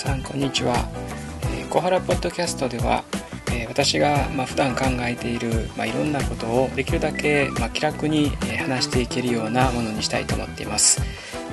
[0.00, 0.88] さんこんにちは、
[1.52, 3.04] えー、小原ポッドキャストでは、
[3.52, 11.02] えー、私がまあ普段考えているまあいろんなことをできるだけまあ気楽に話していけるようなものにしたいと思っています、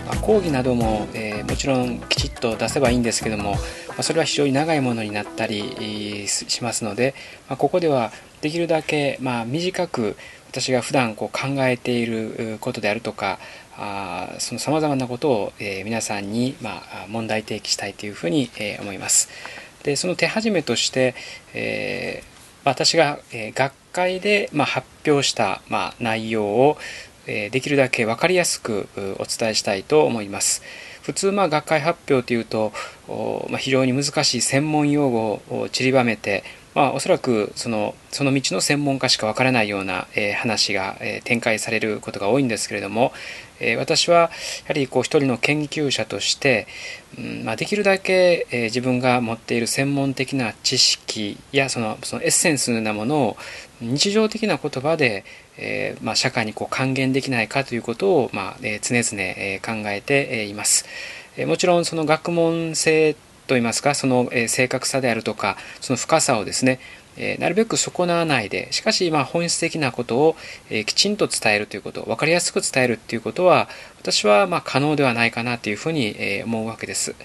[0.08, 3.58] まあ、講義なども、えー、もちろんきちっと出せばいいんですけども、ま
[4.00, 7.14] あ、それは非常に長いものになったりしますので、
[7.50, 8.12] まあ、ここでは
[8.42, 10.16] できるだけまあ短く
[10.50, 13.40] 私が普段こう考えていることであるとか
[13.78, 19.30] あそのさまざまなことを、えー、皆さんに、まあ、問題提起したいというふうに、えー、思います。
[19.84, 21.16] でその手始めとして、
[21.54, 26.78] えー、私が、え学会で、まあ、発表した、まあ、内容を、
[27.28, 28.88] できるだけ分かりやすく
[29.20, 30.64] お伝えしたいと思います。
[31.02, 32.74] 普通、まあ、学会発表というと、
[33.50, 36.44] まあ、非常に難しい専門用語を散りばめて、
[36.76, 43.14] まあ、おそらくそのその道の専門家しかわからないような、え、話が、え、展開されることが多いんですけれども、
[43.60, 44.30] え、私はや
[44.68, 46.68] はりこう一人の研究者として、
[47.18, 53.38] うんまあ、できるだけ、え、自分が持っている専門的な知識やそのそのエッセンスなものを
[53.82, 55.24] 日常的な言葉で、
[55.58, 60.86] えーまあ、社会にこう還元できないかということを、まあえー、常々、えー、考えています。
[61.38, 63.16] えもちろんその学問性
[63.48, 66.80] といいますかそのえ正確さであるとかその深さをですね
[67.16, 70.36] えなるべく損なわないでしかしまあ本質的なことを
[70.70, 73.70] えきちんと伝えるということ分かりやすく伝えるっていうことは
[74.02, 77.16] 私はま可能ではないかなというふうに思うわけです。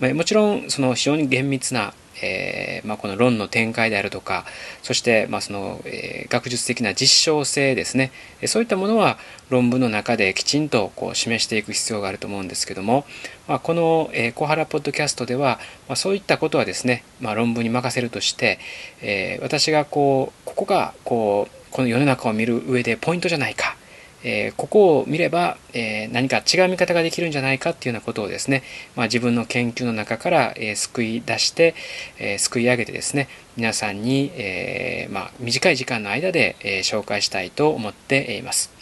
[0.00, 4.44] まもちろんその非常に厳密なえーまあ、この論の展開であるとか
[4.82, 8.12] そして、まあそのえー、学術的な実証性ですね。
[8.46, 9.18] そういったものは
[9.50, 13.04] 論文の中できちんとこう示していく必要があると思うんですけども、
[13.48, 18.58] まあ、この、えー、小原ポッドキャストでは、まあ、そういったことはですね、まあ、論文に任せるとして、
[19.00, 23.76] え、私がこうここがこうこの世の中を見る上でポイントじゃないか。
[24.24, 28.62] えー、ここを見れば、えー、何か違う見方ができるんじゃないかっていうようなことをですね、
[28.96, 31.74] まあ、自分の研究の中から、えー、救い出して、
[32.18, 38.72] え救い上げてですね皆さんに、えまあ、短い時間の間で、え紹介したいと思っています。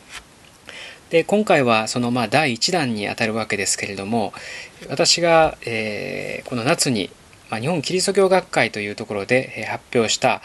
[1.11, 4.33] で今回はそのまあ第1弾にあたるわけですけれども
[4.89, 7.11] 私が、えこの夏に
[7.53, 10.41] まあ、日本キリスト教学会というところで発表した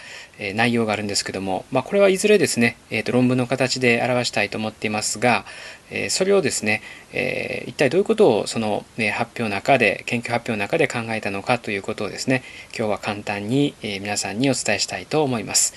[0.56, 5.46] 内容があるんですけども、まあ、これはいずれですね、えー、と論文の形で表したいと思っていますが、
[5.90, 6.81] えそれをですね、
[7.13, 12.44] え一体どういうことをその、ね、発表の中で研究発表の中で考えたのかということをですね
[12.78, 15.75] 今日は簡単に、え皆さんにお伝えしたいと思います。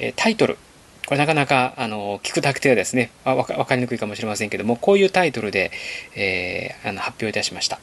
[0.00, 0.58] えタイトル
[1.06, 5.70] これなかなかあの聞くだけではですね分かりにくいかもしれませんけどもこういうタイトルで、
[6.16, 7.78] えー、あの発表いたしました。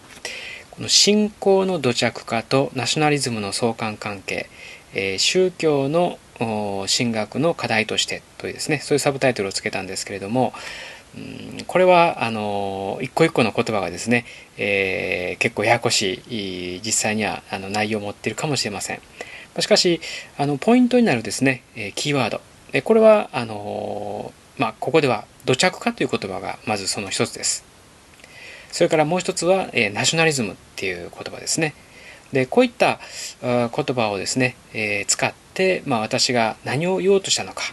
[0.72, 4.50] この信仰の土着化とナショナリズムの相関関係、
[4.94, 10.54] えー、宗教の神学の課題としてというですねそういうサブタイトルをつけたんですけれども、
[11.68, 14.26] これはあの一個一個の言葉がですね、
[14.58, 19.02] えー、結構ややこしい実際にはあの内容を持っているかもしれません。
[19.60, 20.00] しかし
[20.38, 21.64] あのポイントになるですね
[21.96, 22.42] キーワード
[22.84, 27.71] これはあの、まあ、ここでは土着化という言葉がまずその一つです。
[28.72, 31.74] それからもう一つは、えー、ナショナリズムっていう言葉ですね。
[32.32, 33.00] でこういった
[33.42, 37.64] 言葉をですね、えー、使って、まあ、私が何を言おうとしたのか、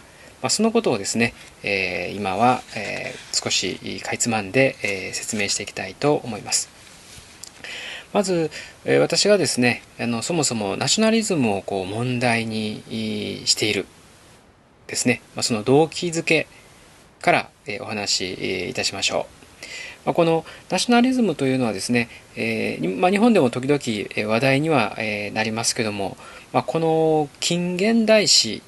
[0.41, 1.33] まあ、そのことをですね、
[1.63, 6.69] えー、今は、えー、少しかいつまんで、え説明していきたいと思います。
[8.11, 8.51] まず、
[8.85, 12.83] え私がですねあのそもそもナショナリズムをこう問題に
[13.45, 13.85] している
[14.87, 16.47] ですね、まあ、その動機づけ
[17.21, 19.38] から、えお話しいたしましょう。
[20.05, 24.97] まあ、このナショナリズムというのはですね、えー、まあ、日本でも時々話題には
[25.33, 26.17] なりますけども、
[26.53, 28.61] まあ、この近現代史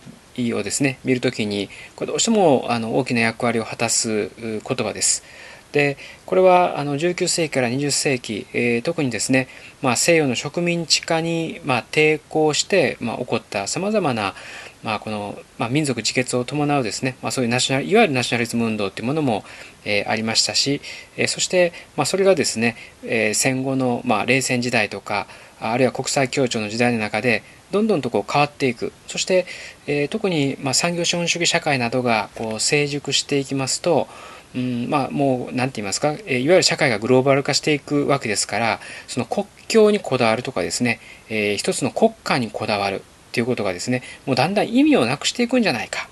[0.53, 5.23] をですね見るときにこれどうしてもあの大きな役割を果たす言葉です。
[5.71, 9.47] でこれはあの19世紀から20世紀、えー、特にですね、
[9.81, 14.35] まあ、西洋の植民地化に、まあ、抵抗して、まあ、起こったさまざまな、
[14.83, 19.43] まあ、この、まあ、民族自決を伴うですね、まあ、そういうナショナルいわゆるナショナリズム運動というものも、
[19.85, 20.81] えー、ありましたし、
[21.17, 25.27] えー、そして、まあ、それがですね、えー、戦後の、まあ、冷戦時代とか
[25.59, 28.91] あるいは国際協調の時代の中でどんどんとこう変わっていく。
[29.07, 29.45] そして、
[29.87, 34.07] えー、特に、まあ、産業資本主義社会などがこう成熟していきますと、
[34.55, 40.99] うんまあ、もう何て言いますか、えー、いわゆる社会がグローバル化していくわけですからその国境にこだわるとかですね、
[41.29, 43.03] えー、一つの国家にこだわる。
[43.31, 46.09] っていうことがですねもうだんだん意味をなくしていくんじゃないか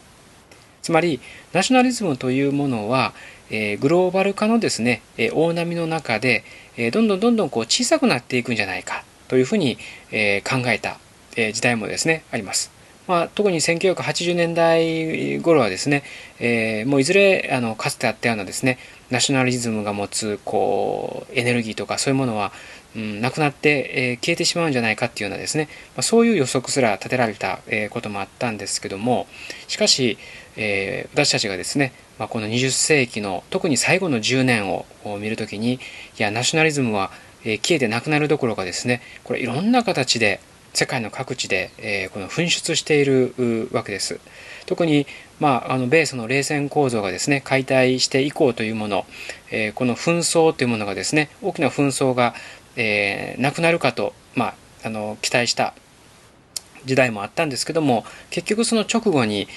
[0.81, 1.19] つまり
[1.51, 3.13] ナショナリズムというものは、
[3.50, 6.45] えー、グローバル化のですね、えー、大波の中で、
[6.77, 9.77] えー、どんどんどんどんこう小さくなっていくんじゃないかというふうに、
[10.12, 10.98] え考えた、
[11.36, 12.80] え時代もですねあります。
[13.10, 16.04] まあ、特に1980年代頃はですね、
[16.39, 18.77] えー、もういずれあのかつてあったようなですね
[19.10, 22.51] ナショナリズムが持つこうエネルギーとかそういうものは
[22.95, 29.27] うん、なくなって、えー、消えてしまうんじゃないかっていうようなですね、まあ、そういう予測すら立てられた、えー、こともあったんですけども
[29.68, 30.18] しかし、
[30.57, 34.86] えー、私たちがですね、まあ、この20世紀の特に最後の10年を
[35.19, 35.80] 見るときにい
[36.18, 37.12] やナショナリズムは、
[37.45, 40.41] え消えてなくなるどころかですねこれいろんな形で
[40.74, 44.19] 世界の各地で、えこの噴出しているわけです。
[44.65, 45.07] 特に、
[45.39, 49.06] まあ、あの米ソの冷戦構造がですね解体して以降というもの、
[49.51, 52.36] えこの紛争というものがですね大きな紛争が、
[52.81, 54.56] えー、なくなるかと、まあ、
[54.86, 55.74] あの期待した
[56.86, 59.50] 時代もあったんですけども結局その直後に、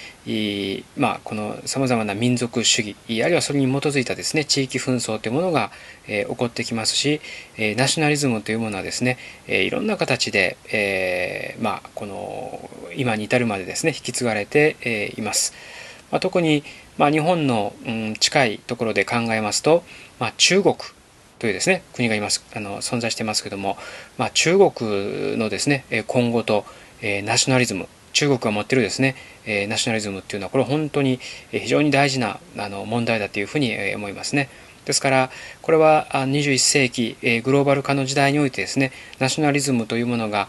[0.97, 5.71] まあ、このさまざまな民族主義あるいはそれに基づいたですね地域紛争というものが、
[6.09, 7.21] えー、起こってきますし、
[7.57, 15.55] えー、ナショナリズムというものはですね、えー、いろんな形で、えーまあ、この今に至るまでですね引き継がれて、えー、います。
[16.11, 16.65] まあ、特に、
[16.99, 19.85] まあ、日本の、うん、近いところで考えますと、
[20.19, 20.75] まあ、中国
[21.43, 23.77] というですね国がいますあの存在してますけども、
[24.17, 26.65] まあ、中国のですね今後と、
[27.01, 31.19] えー、ナショナリズム中国が持ってるですね、えー、ナショナリズムっていうのはこれ本当に
[31.51, 34.51] 非常に大事なあの問題だというふうに思いますね。
[34.85, 35.31] ですから
[35.63, 40.49] これは21世紀グローバル化の時代においてですねナショナリズムというものが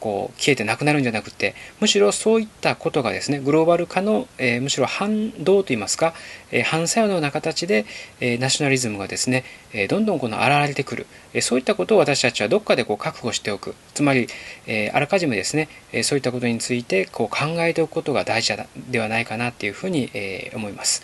[0.00, 6.12] こう消えてなくなるんじゃなくてむしろそういったことがですねグローバル化の、えー、むしろ反動といいますか、
[6.50, 7.86] えー、反作用のような形で、
[8.20, 14.28] えー、ナショナリズムがですね、えどんどんこの現れてくる、えそういったことを私たちはどっかでこう覚悟しておくつまり、
[14.66, 18.56] えあらかじめですね、えそういったことについてこう考えておくことが大事
[18.90, 21.02] ではないかなというふうに、え思います。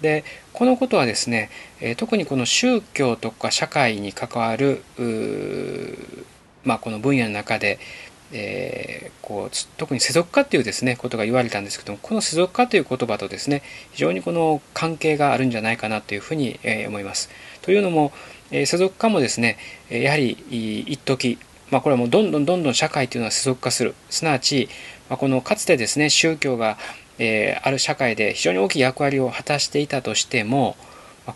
[0.00, 1.50] でこのことはですね、
[1.80, 4.82] え特にこの宗教とか社会に関わる
[6.64, 7.78] まあ、この分野の中で、
[8.32, 13.62] えー、こう特に世俗化というですねことが言われたんですけどもこの世俗化という言葉とですね
[13.92, 17.28] 非常にこの関係があるんじゃないかなというふうに、えー、思います。
[17.60, 18.12] というのも、
[18.50, 19.58] えー、世俗化もですね
[19.90, 21.38] やはり一時
[21.70, 24.68] まあ、これはもうどんどんどんどん社会というのは世俗化するすなわち、
[25.08, 26.76] まあ、このかつてですね宗教が、
[27.18, 30.76] えー、ある社会で非常に大きい役割を果たしていたとしても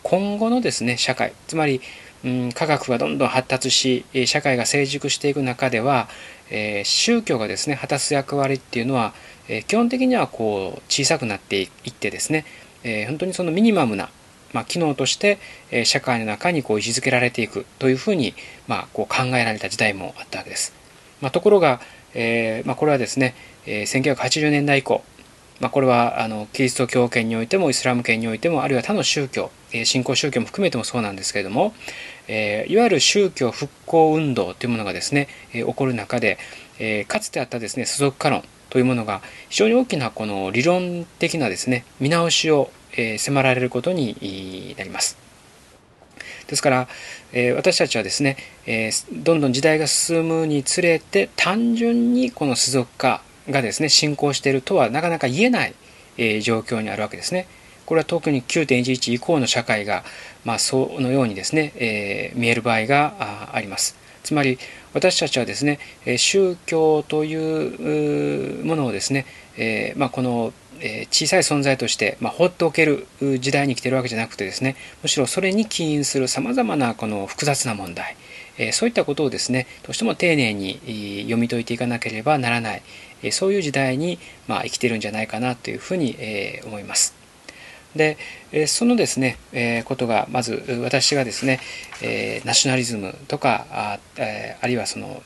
[0.03, 1.81] 今後のですね社会つまり
[2.27, 6.09] うん、科学がどんどん発達し社会が成熟していく中では、
[6.51, 9.15] えー、宗教がですね果たす役割っていうのは、
[9.49, 12.45] えー、基本的にはこう小さくなっていってですね、
[12.83, 14.11] えー、本当にそのミニマムな、
[14.53, 15.39] まあ、機能として、
[15.71, 18.35] え社会の中にこう位置づけられていくというふうに、
[18.67, 20.75] まあ、こう考えられた時代もあったわけです。
[21.21, 21.81] まあ、ところが、
[22.15, 23.35] えま、これはですね、
[23.67, 25.05] え1980年代以降
[25.61, 31.73] まあ、これはあのキリスト教圏においてもイスラム圏においてもあるいは他の宗教、えー、信仰宗教も含めてもそうなんですけれども、
[32.29, 36.39] えー、いわゆる宗教復興運動というものがですね、えー、起こる中で、
[36.79, 45.19] えー、かつてあったですね世俗化論というものが非常に大きなこの理論的なですね見直しを、えー、迫られることになります。
[46.47, 46.89] ですから、
[47.33, 48.37] えー、私たちはですね、
[48.67, 55.75] えー、どんどん時代が進むにつれて単純にこの世俗化がですね進行しているとはなかなか言えない、
[56.19, 57.49] えー、状況にあるわけですね。
[57.87, 60.05] これは特に9.11以降の社会が、
[60.47, 63.97] まあ、そのようにですね、えー、見える場合があります。
[64.23, 64.59] つまり
[64.95, 65.79] 私たちはですね
[66.17, 69.27] 宗教というものをですね、
[69.57, 70.53] えーまあ、この
[71.11, 73.07] 小さい存在として、まあ、放っておける
[73.39, 78.17] 時代に来てるわけじゃなくてですねむしろそれに起因するさまざまなこの複雑な問題、
[78.59, 82.83] えー、そういったことをですねどうしても丁寧に読み解いていかなければならない、
[83.23, 87.16] え、そういう時代に、まあ、生きてるんじゃないかなというふうに、え、思います。
[87.95, 88.19] で
[88.67, 91.61] そのですね、えことがまず私がですね、
[92.03, 95.23] えナショナリズムとかあ,、えあるいはその、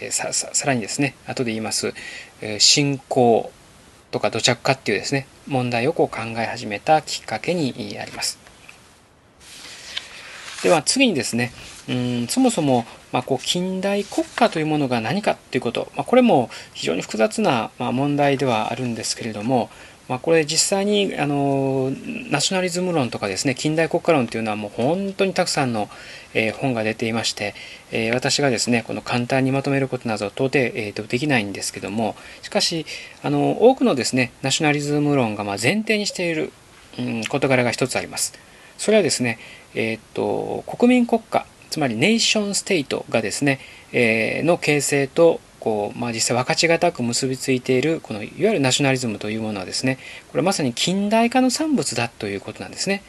[0.00, 1.94] えささらにですね後で言います、
[2.40, 3.52] え信仰
[4.10, 8.38] とか土着化っていうですね問題をこう考え始めたきっかけにあります。
[10.62, 11.52] では次にですね
[11.88, 19.70] うんそもそも、まあ、こう近代国家というものが何かということ、まあ、これも非常に複雑な、ま問題ではあるんですけれども、
[20.10, 21.92] まあ、これ実際にあの
[22.32, 25.88] ナショナリズム論とかですね近代国家論というのはもう本当にたくさんの、
[26.34, 27.54] えー、本が出ていまして、
[27.92, 32.86] えー、私がですねこの簡単にまとめることなど到底、えー、できないんですけどもしかし
[33.22, 36.52] あの多くのですねナショナリズム論がま前提にしている、
[36.98, 38.32] うん、事柄が一つあります。
[38.78, 39.38] それはですね、
[39.76, 43.60] えー、っと国民国家つまりネーションステイトがですね、
[43.92, 49.98] えの形成とこう、まあ、実際分かちがたく結びついているこのいわゆるナショナリズムというものはですね
[50.30, 53.02] これまさに近代化の産物だということなんですね。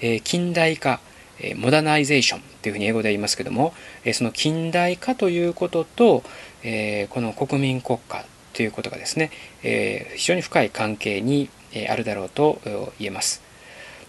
[0.00, 1.00] えー、近代化
[1.38, 6.22] えモダナイゼーションというふうに英語で言いますけども、えその近代化ということと、
[6.62, 9.30] えこの国民国家ということがですね、
[9.62, 11.50] え非常に深い関係に
[11.88, 12.60] あるだろうと
[12.98, 13.42] 言えます。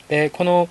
[0.07, 0.69] でこの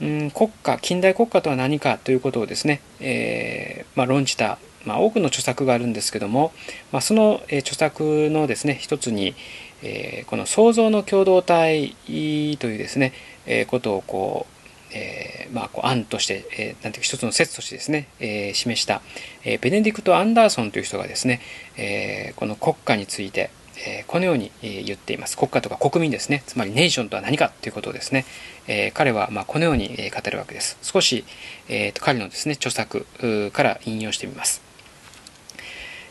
[0.00, 6.52] うん国家近代国家とは何かということをですね、え、まあ、論じた、まあ、多くの著作があるんですけども、
[6.92, 9.34] まあ、その、え著作のですね一つに、
[9.82, 13.12] え、この創造の共同体というですね、
[13.46, 14.56] え、ことをこう
[14.92, 19.02] えー、まあ、こう案として、えー、なんていう一つの説としてですね、えー、示した、
[19.44, 21.40] えー、ベネディクト・アンダーソンという人がですね、
[21.76, 23.50] えこの国家について、
[23.86, 25.36] えこのように言っています。
[25.36, 28.24] 国家とか国民ですね、つまりネーションとは何かということをですね、
[28.66, 30.78] え彼はまあこのように語るわけです。
[30.82, 31.24] 少し、
[31.68, 33.06] えー、と彼のですね著作
[33.52, 34.62] から引用してみます、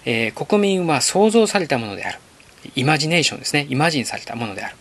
[0.06, 2.20] え国民は創造されたものである。
[2.76, 4.76] イマジネーションですね、イマジンされたものである。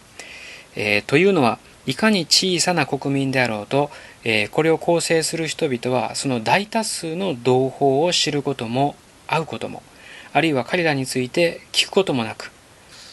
[0.76, 3.90] えというのは、いかに小さな国民であろうと、
[4.24, 9.82] えこれを構成する人々はその大多数の同胞を知ることも会うことも
[10.32, 12.50] あるいは彼らについて聞くこともなく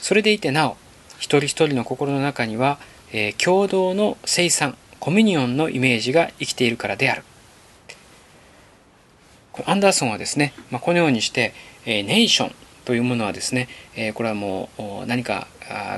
[0.01, 0.77] それでいてなお
[1.20, 2.80] 一人一人の心の中には、
[3.13, 7.24] え共同の生産コミュニオンのイメージが生きているからである
[9.65, 11.53] アンダーソンはですね、まあ、このようにして、
[11.86, 12.55] えネーション
[12.86, 15.48] というものはですね、えこれはもう何か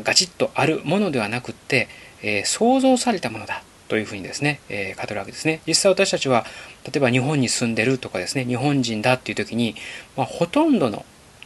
[0.04, 1.88] ガチッとあるものではなくって
[2.24, 5.62] え創造されたものだというふうにですね、え語るわけですね。
[5.68, 6.46] 実際私たちは
[6.86, 9.76] 例えば日本に住んでるとかですね日本人だっていう時に、
[10.18, 11.06] まあ、ほとんどの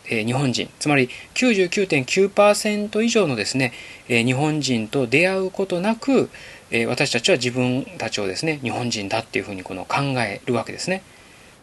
[0.10, 3.74] え日本人つまり99.9%以上のですね、
[4.08, 6.30] え日本人と出会うことなく、
[6.72, 11.04] え私たちは自分たちをですね日本人だっていうふうにこの考えるわけですね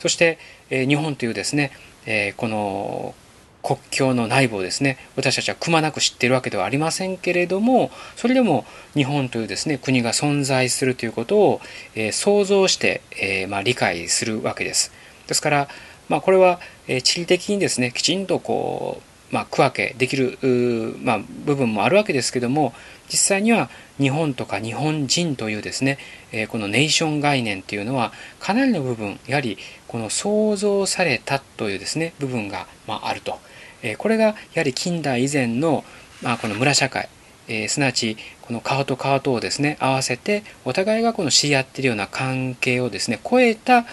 [0.05, 0.37] そして、
[0.69, 1.71] え日本というですね、
[2.05, 3.15] えこの
[3.63, 11.61] 国境の内部をですね私たちはくまなく知っているわけではありませんけれどもそれでも日本というですね国が存在するということを、
[11.95, 14.93] え、想像して、え、まあ、理解するわけです。
[15.27, 15.69] ですから、
[16.11, 19.01] まあ、これは、え、地理的にですねきちんとこ
[19.33, 20.39] う、まあ、区分けできる、
[21.03, 22.75] まあ、部分もあるわけですけども
[23.09, 25.99] 実際には日本とか日本人というですね、
[26.33, 33.39] えこのネーション概念というのはかなりの部分やはりこの想像されたというですね部分が、まあ、ると。
[33.85, 35.85] えこれがやはり近代以前の、
[36.23, 37.09] ま、この村社会、
[37.47, 43.85] え、すなわちこの川と川とをですね合わせてお互いがこの知り合ってるような関係をですね超えた、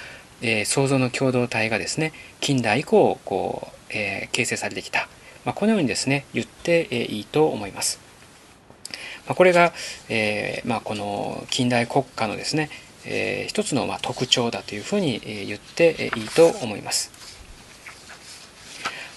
[0.42, 5.10] えー、創造の共同体がですね近代以降こう、え、形成されてきた、
[5.46, 8.11] ま、このようにですね言って、えいいと思います。
[9.32, 9.72] まあ、これが、
[10.10, 12.70] えまあ、この近代国家のですね、
[13.06, 17.12] え一つのま特徴だというふうに言っていいと思います。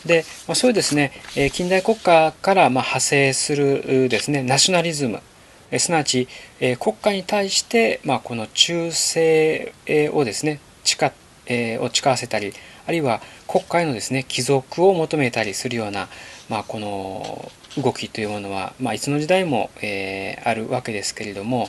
[0.07, 1.11] で、まあ、そういうですね、
[1.53, 5.21] 近代国家からま派生するですね、ナショナリズム、
[5.77, 6.29] すなわち
[6.79, 11.11] 国家に対して、まあ、この忠誠をですね、誓
[11.81, 12.53] を誓わせたり、
[12.87, 16.09] あるいは国会のですね、帰属を求めたりするような、
[16.49, 21.69] まあ、この動きというものは、まあ、いつの時代も、えー、あるわけですけれども、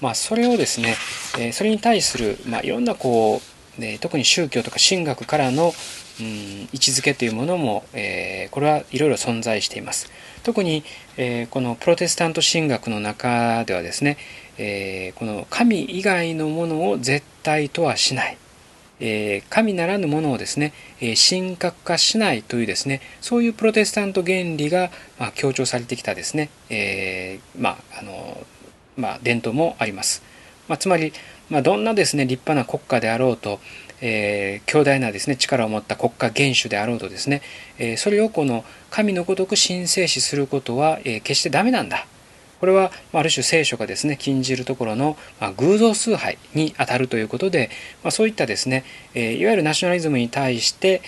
[0.00, 0.94] まあ、それをですね、
[1.38, 3.40] えー、それに対する、まあ、いろんなこ
[3.78, 5.72] う、ね、特に宗教とか神学からの、
[6.20, 10.10] うん、位置づけというものも、えー、これはいろいろ存在しています。
[10.42, 10.84] 特に、
[11.16, 14.16] えー、このプロテスタント神学の中ではですね、
[14.58, 18.38] えー、この神以外のものを絶対とはしない、
[19.00, 28.46] え神ならぬものをですね、え神格化しないというですねそういうプロテスタント原理が、まあ、強調されてきたですね、えまああの
[28.96, 30.22] まあ、伝統もあります。
[30.68, 31.12] まあ、つまり、
[31.50, 33.60] まあ、どんなですね立派な国家であろうと、
[34.00, 37.42] えー、強大なですね力を持った国家元首であろうとですね、
[37.78, 42.06] えー、それをこの神のごとく神聖視することは、えー、決してダメなんだ
[42.60, 45.16] これはある種聖書がですね禁じるところの、
[45.56, 47.70] 偶像崇拝にあたるということで、
[48.02, 48.84] まあ、そういったですね、
[49.14, 51.00] いわゆるナショナリズムに対して、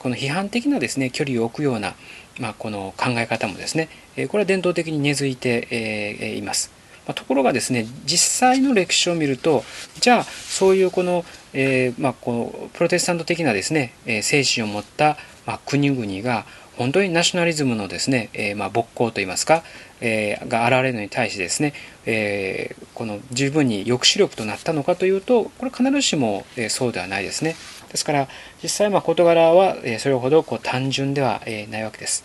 [0.00, 1.94] この批判的なですね距離を置くような、
[2.38, 3.88] まあ、この考え方もですね、
[4.28, 6.76] これは伝統的に根付いて、います。
[7.14, 9.62] ところがですね実際の歴史を見ると
[10.00, 13.92] じゃあそういうこの,、えーまあ、このプロテスタント的なですね、
[14.22, 15.16] 精神を持った、
[15.46, 19.62] まあ、国々が本当にナショナリズムのですね、えーまあ、勃興といいますか、
[20.00, 21.72] えー、が現れるのに対してですね、
[22.04, 27.56] えー、この十分に抑止力となったのかというとこれ必ずしも、え、そうではないですね。
[27.90, 28.28] ですから
[28.62, 32.24] 実際ま事柄は、え、それほどこう単純では、え、ないわけです。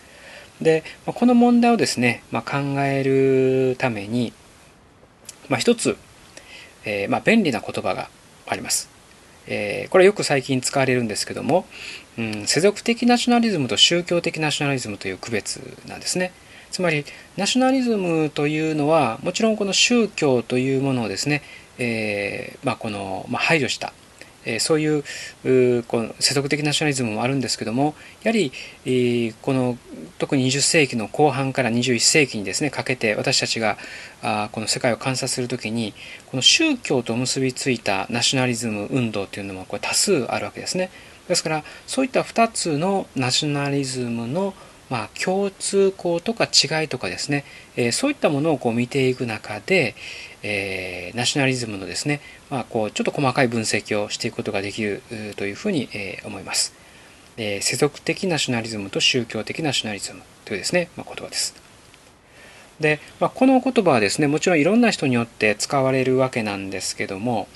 [0.62, 4.34] で、まあ、この問題をですね、まあ、考えるために、
[5.50, 5.98] まあ、一つ、
[6.86, 8.10] えー、ま、便利な言葉が
[8.48, 8.90] あります。
[9.54, 11.66] えー、これはよく最近使われるんですけども、
[12.18, 16.32] うん、世俗的ナショナリズムと宗教的ナショナリズムという区別なんですね。
[16.72, 17.04] つまり
[17.36, 21.42] ナショナリズムというのはもちろんこの宗教というものをですね、
[21.80, 23.92] えー、まあ、この、まあ、排除した、
[24.46, 25.04] えそういう
[25.84, 28.52] この世俗的ナショナリズムもあるんですけどもやはり、
[28.86, 29.78] えこの
[30.18, 33.78] 特に20世紀の後半から21世紀にですねかけて私たちが
[34.22, 35.94] あこの世界を観察する時に
[36.28, 40.90] この宗教と結びついたナショナリズム運動というのもこれ多数あるわけですね。
[41.28, 44.54] ですからそういった2つのナショナリズムの
[44.92, 47.46] まあ、共通項とか違いとかですね、
[47.78, 49.96] え、そういったものをこう見ていく中で、
[50.44, 55.02] えー、ナショナリズムのですね、まあ、こうちょっと細かい分析をしていくことができる
[55.36, 56.74] というふうに、えー、思います、
[57.38, 57.62] えー。
[57.62, 61.54] 世俗的ナショナリズムと宗教的ナショナリズムというですね、まあ、言葉です。
[62.80, 67.48] で、まあ、この言葉はですねもちろんいろんな人によって使われるわけなんですけども、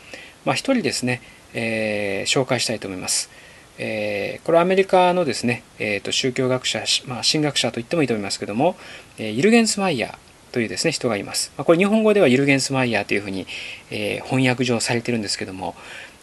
[0.46, 1.22] まあ、一人ですね、
[1.54, 3.30] えー、紹介したいと思います。
[3.77, 8.77] えー、これはアメリカのですね、えー、と宗教学者、まあ、神学者と言ってもいいと思いますけども、
[9.18, 10.25] えー、ユルゲンス・マイヤー
[10.56, 11.52] というですね人がいます。
[11.58, 13.46] まあ、これ日本語ではユルゲンス・マイヤーというふうに、
[13.92, 15.76] えー、翻訳上されてるんですけども、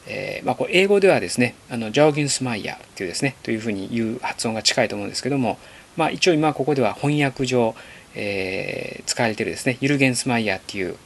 [0.07, 5.59] えーまあ、これ英語ではですねあのジャオギンス・マイヤーというですねというふうに言う発音が近いと思うんですけども、
[5.99, 7.75] まあ、一応今ここでは翻訳上、
[8.15, 10.97] えー、使われているですねユルゲンス・マイヤーっていう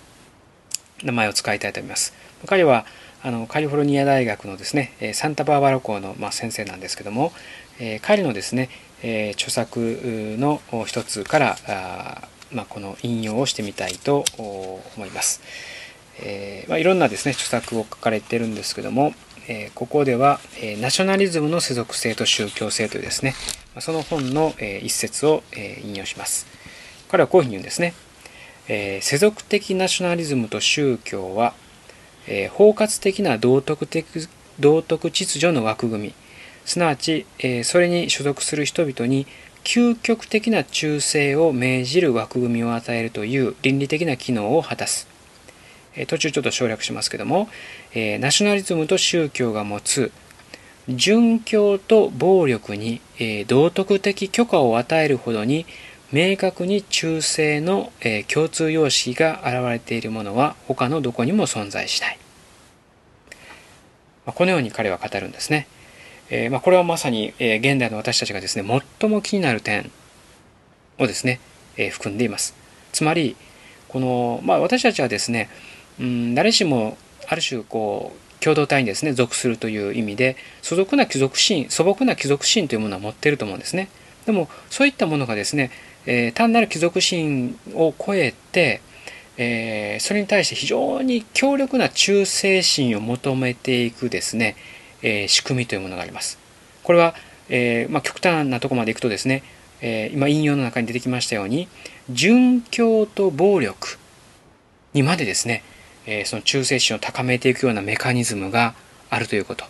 [1.02, 2.14] 名前を使いたいと思います。
[2.46, 2.86] 彼は
[3.24, 7.32] あのカリフォルニア大学のですねサンタバーバラ校の、まあ、先生なんですけども、
[7.80, 8.68] えー、彼のですね、
[9.02, 9.80] えー、著作
[10.38, 15.40] の一つからあ、まあ、この引用をしてみたいと思います。
[16.20, 19.12] えーまあ、いろんなですね著作を書かれてるんですけども、
[19.48, 23.34] えー、ここでは、えー、ナショナリズムの世俗性と宗教性というですね
[23.80, 26.46] その本の、えー、一節を、えー、引用します。
[27.10, 27.94] 彼はこういうふうに言うんですね。
[28.68, 31.52] えー、世俗的ナショナリズムと宗教は
[32.26, 36.14] えー、包括的な道徳的道徳秩序の枠組み
[36.64, 39.26] すなわち、えー、それに所属する人々に
[39.66, 45.08] 究極的な忠誠を命じる枠組みを与えるという倫理的な機能を果たす、
[46.06, 47.48] 途中ちょっと省略しますけども、
[47.92, 50.12] えナショナリズムと宗教が持つ
[50.88, 55.66] 殉教と暴力に、え道徳的許可を与えるほどに
[56.12, 62.18] 明確に中性の、え共通様式が現れているものは他のどこにも存在しない。
[64.26, 65.66] ま、このように彼は語るんですね。
[66.30, 69.90] えー、まあ、これはまさに、え現代の私たちがですね、最も気になる点
[70.98, 71.40] をですね、
[71.76, 72.54] え含んでいます。
[72.92, 73.36] つまり、
[73.88, 75.48] この、まあ、私たちはですね、
[76.00, 76.96] うん、誰しも
[77.28, 83.88] ある種こう共同体にですね属するという意味で素朴な貴族心素朴な貴族心というものは持っていると思うんですね
[84.26, 85.70] でもそういったものがですね
[86.06, 88.80] えー、単なる貴族心を超えて、
[89.36, 94.56] えー、それに対して非常に強力な忠誠心を求めていくですね、
[95.02, 96.38] え、仕組みというものがあります。
[96.82, 97.14] これは、
[97.48, 99.42] えまあ、極端なとこまでいくとですね、
[99.80, 101.68] え今引用の中に出てきましたように
[102.10, 103.98] 殉教と暴力
[104.94, 105.62] にまでですね、
[106.06, 108.74] えその忠誠心を高めていくようなメカニズムが
[109.10, 109.64] あるということ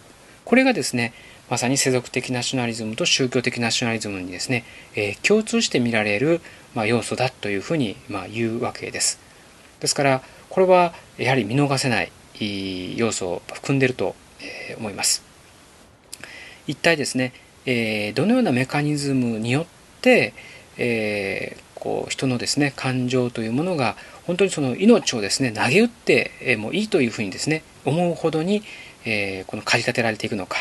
[0.44, 1.12] これがですね
[1.48, 4.64] まさに世俗的ナショナリズムと宗教的ナショナリズムにですね、
[4.96, 6.40] え、共通して見られる、
[6.74, 9.20] まあ、要素だというふうに、まあ、言うわけです。
[9.78, 12.10] ですからこれはやはり見逃せない
[12.96, 14.16] 要素を含んでいると
[14.78, 15.22] 思います。
[16.66, 17.32] 一体ですね、
[17.64, 19.66] えー、どのようなメカニズムによっ
[20.00, 20.35] て、
[20.78, 28.62] えー、こう人のですね感情というものが本当にその命をですね投げ打ってもいいというふうにですね思うほどに、
[29.04, 30.59] えー、この駆り立てられていくのか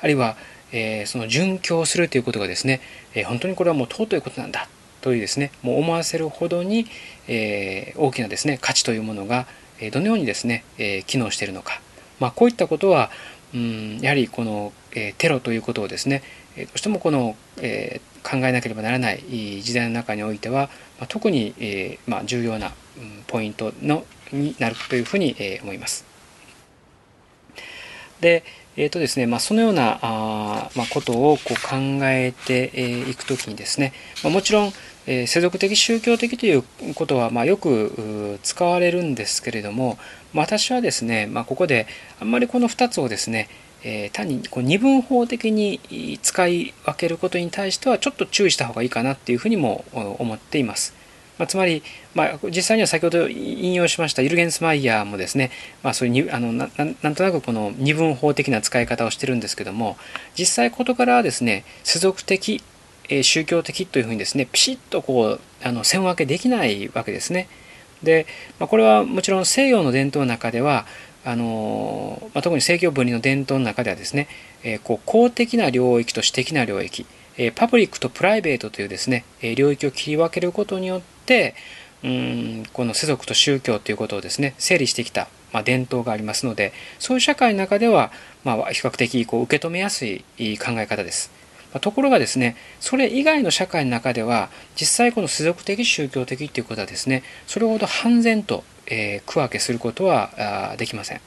[0.00, 0.36] あるいは、
[0.72, 2.80] えー、その殉教するということがですね、
[3.14, 4.68] えー、本当にこれはもう尊いことなんだ
[5.00, 6.86] というですねもう思わせるほどに、
[7.28, 9.46] えー、大きなですね価値というものが、
[9.92, 11.82] どのようにですね、え機能しているのか、
[12.20, 13.10] まあ、こういったことは
[13.54, 16.22] うんやはりこの、えテロということをですね
[16.56, 26.04] どうしてもこの、え考えなければならない時代の中においては、まあ、特に、えまあ、重要な、うん、ポイントのになるというふうに、え思います。
[28.20, 28.42] で、
[28.76, 34.72] えーとですねまあ、そのようなあ、まあ、ことをこう考えていくときにですね、まあ、もちろん、
[35.06, 36.64] えー、世俗的宗教的という
[36.94, 39.98] ことは、まあ、よく使われるんですけれども、
[40.34, 41.86] 私はですね、まあ、ここで
[42.20, 43.48] あんまりこの2つをですね、
[43.84, 50.94] えー、単にこう二分法的に使い分けることに対してはちょっと注意した方がいいかなっていうふうにも思っています。
[51.38, 51.82] まあ、つまり、
[52.14, 55.50] まあ、実際には先ほど引用しましたユルゲンスマイヤーもですね、
[55.82, 56.70] まあ、そういうあのな
[57.02, 59.98] なんとなくこの二分法的な使い方をしてるんですけども
[60.38, 62.62] 実際事からはですね世俗的、
[63.08, 67.48] えー、宗教的というふうにですねピシッとこうあの線分けできないわけですね。
[68.02, 68.26] で、
[68.58, 70.86] まあ、これはもちろん西洋の伝統の中では
[71.26, 74.28] あのまあ、特に政教分離の伝統の中ではですね、
[74.62, 77.04] えー、こう公的な領域と私的な領域、
[77.36, 81.56] えー、パブリックとプライベートというですね、えー、領域を切り分けることによって
[82.04, 88.12] うんこの世俗と宗教ということをですね整理してきた、まあ、伝統がありますのでそういう社会の中では、
[88.44, 90.20] まあ、比較的こう受け止めやすい
[90.58, 91.32] 考え方です。
[91.80, 94.48] ところがですねそれ以外の社会の中では
[94.80, 101.20] 実際この世俗的宗教的っていうことはですねそれほど半然と、えー、区分けすることはできません。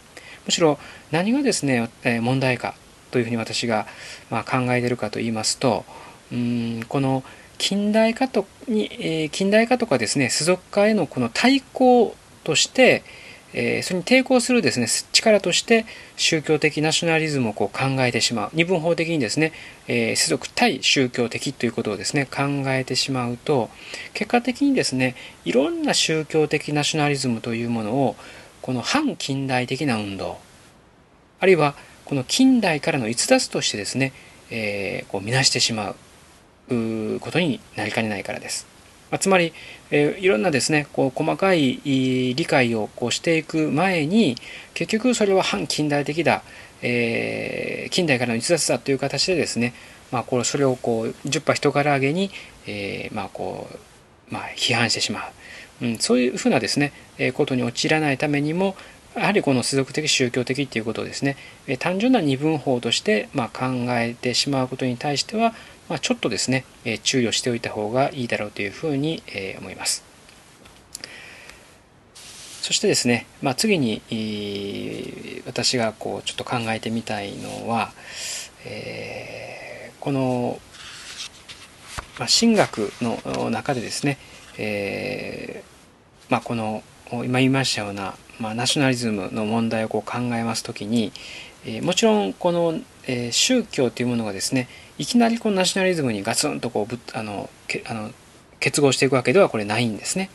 [0.46, 0.80] むしろ
[1.12, 2.74] 何がですね、え問題か
[3.12, 3.86] というふうに私が、
[4.32, 5.86] ま、考えているかと言いますと
[6.32, 7.24] うんこの
[7.60, 13.04] 近代化とに、え、近代化とかですね世俗化へのこの対抗として、
[13.54, 15.86] えー、それに抵抗するですね力として
[16.18, 19.54] 宗教的ナショナリズムをこう考えてしまう二分法的にですね、
[19.88, 23.70] えー、世俗対宗教的ということをですね考えてしまうと
[24.14, 28.16] 結果的にですねいろんな宗教的ナショナリズムというものを
[28.62, 30.38] この反近代的な運動
[31.40, 34.14] あるいはこの近代からの逸脱としてですね、
[34.52, 38.79] えー、こう見なしてしまうことになりかねないからです。
[39.18, 39.54] つまり、
[39.90, 44.36] えー、いろんなですねこう細かい理解をこうしていく前に
[44.74, 46.44] 結局それは反近代的だ、
[46.82, 49.74] えー、近代からの逸脱だという形でですね、
[50.12, 52.30] まあ、これそれをこう十羽人から揚げに、
[52.68, 53.78] えー、まあこう
[54.32, 55.22] まあ、批判してしま
[55.82, 58.76] う、うん、そういうふうなですね、えことに陥らないためにも
[59.16, 61.36] やはりこの世俗的宗教的っていうことをですね
[61.80, 65.54] 単純な二分法としてま考えてしまうことに対しては
[65.90, 70.10] まあ、ちょっとですね、え注意をしておいた方がいいだろうというふうに、え思います。
[72.70, 74.04] そしてですね、まあ、次に
[75.48, 77.92] 私がこうちょっと考えてみたいのは、
[78.64, 80.60] えー、この、
[82.20, 84.20] まあ、神学の中でですね、
[84.60, 91.12] えー、まあ、この今言いましたような、まあ、ナショナリズムの問題をこう考えます時に、
[91.66, 94.68] えー、もちろんこの、え宗教というものがですね
[95.00, 98.12] いきなりこのナショナリズムにガツンとこうぶあのけあの
[98.60, 100.30] 結合していくわけではこれないんですね。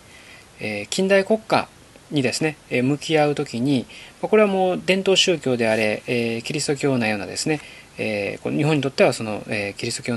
[0.58, 1.68] えー、近代国家
[2.10, 3.86] にですね、え向き合う時に
[4.20, 7.60] これはもう伝統宗教であれ、えー、キリスト教のようなですね、
[7.98, 10.14] えー、この日本にとってはその、えー、キリスト教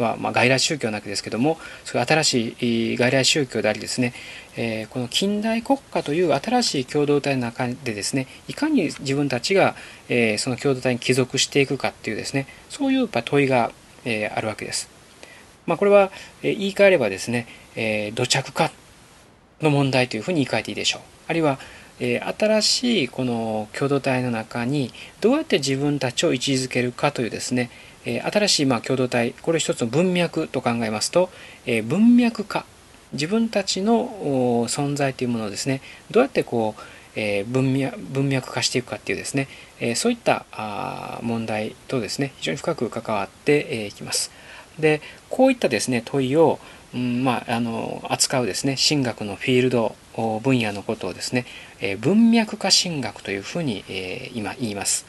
[0.00, 4.14] は、まあ、外来宗教なわけですけどもそういう新しい外来宗教でありですね、
[4.56, 9.74] えー、この近代国家という新しい共同体の中でですねいかに自分たちが、
[10.08, 13.72] えー、その共同体に帰属していくかっていうですねそういうやっぱ問いが、
[14.10, 14.88] え、あるわけです。
[15.66, 16.10] まあ、これは、
[16.42, 18.70] え、言い換えればですね、えー、土着化
[19.60, 21.02] の問題というふうに言い換えていいでしょう。
[21.28, 21.58] あるいは
[22.00, 27.70] え新しいこの共同体の中にどうやって自分たちを位置づけるかというですね、
[28.04, 31.30] え新しいまあ共同体これ一つの文脈と考えますと、
[31.66, 32.64] え文脈化
[33.12, 36.82] 自分たちの存在というものをですねどうやってこう
[37.20, 39.48] え文脈文脈化していくかっていうですね、
[39.80, 44.30] えそういったあ問題とですね非常に深く関わっていきます。
[44.78, 46.60] でこういったですね問いを、
[46.94, 49.96] うんまあ、あの扱うですね神学のフィールド
[50.44, 51.44] 分野のことをですね、
[51.80, 55.04] え文脈化神学というふうに、え今言います。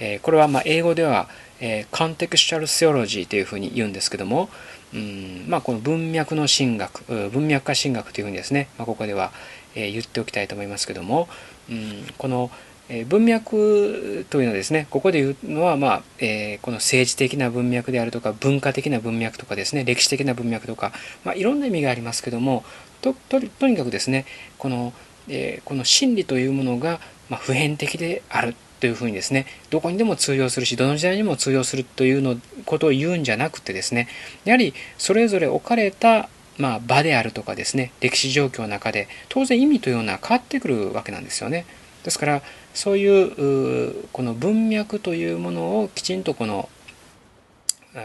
[0.00, 1.28] えこれはま英語では、
[1.60, 4.48] えコンテクスチャルセオロジーというふうに言うんですけども、
[4.92, 9.32] うんまあ、この文脈の神学文脈化神学というふうにですね、まあ、ここでは、
[9.74, 11.28] え言っておきたいと思いますけども、
[11.70, 12.50] うん、この
[12.88, 20.92] え文脈というのはですねここで言うのは、まあえー、この政治的な文脈であるとか文化的な文脈とかですね歴史的な文脈とか、
[21.24, 22.64] まあ、いろんな意味がありますけども
[23.00, 24.26] ととにかくですね
[24.58, 24.92] この,、
[25.28, 34.08] えー、この真理というものが、まあ、普遍的であるというふうにですねどこにでも通用するしどの時代にも通用するというのことを言うんじゃなくてですね
[34.44, 41.66] やはりそれぞれ置かれたまあ、場であるとかですね歴史状況の中で当然意味というのは変わってくるわけなんですよね。
[42.04, 42.42] ですから
[42.74, 46.68] そういうこの文脈というものをきちんとこの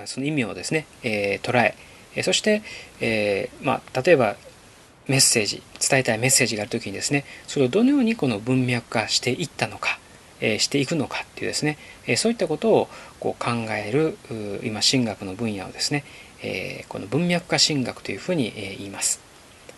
[0.05, 1.73] その意味をですね、えー、捉
[2.15, 2.61] えそして、
[3.01, 4.35] えー、まあ、例えば
[5.07, 9.99] メッセージ伝えたいメッセージがある時にですねそれをどのようにこの文脈化していったのか、
[10.39, 14.17] えー、していくのかっていうですね、えそういったことをこう考える
[14.63, 16.03] 今神学の分野をですね、
[16.43, 19.19] えこの文脈化神学というふうに言います。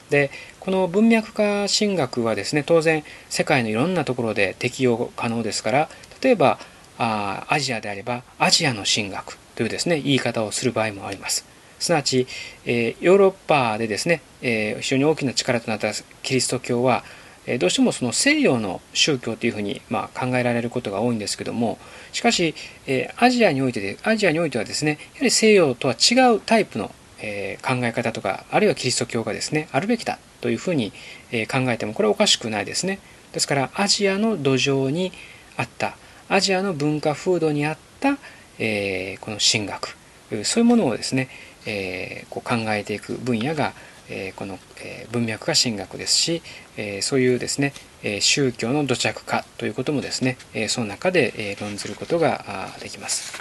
[0.09, 5.89] でこの文脈化神学はですね当然世界のいろんなところで適用可能ですから
[6.21, 6.59] 例えば
[6.97, 11.45] あアジアであればアジアの神学というですね言い方をする場合もあります
[11.81, 12.27] すなわち、
[12.65, 17.03] えー、ヨーロッパでですね、えー、非常に大きな力となったキリスト教は、
[17.47, 21.79] え、どうしてもその西洋の宗教というふうに、まあ、考えられることが多いんですけども
[22.11, 22.53] しかし、
[22.87, 30.91] えアジアにおいてでアジアにおいてはですねやはり西洋とは違うタイプのえ考え方とかあるいはキリスト教がですねあるべきだというふうに、
[31.31, 32.99] え考えてもこれはおかしくないですね。
[33.31, 35.11] ですからアジアの土壌に
[35.55, 35.95] あった
[36.29, 38.17] アジアの文化風土にあった、
[38.57, 39.95] えこの神学
[40.43, 41.29] そういうものをですね、
[41.65, 43.73] えこう考えていく分野が、
[44.11, 46.41] えこの、え文脈が神学ですし、
[46.77, 53.33] えそういうですね、え宗教の土着化ということもですね、えその中で、え論ずることができます。